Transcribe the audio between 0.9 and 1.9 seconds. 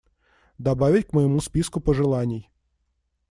к моему списку